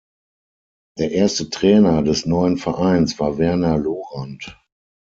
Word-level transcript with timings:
Der 0.97 1.11
erste 1.11 1.51
Trainer 1.51 2.01
des 2.01 2.25
neuen 2.25 2.57
Vereins 2.57 3.19
war 3.19 3.37
Werner 3.37 3.77
Lorant. 3.77 4.57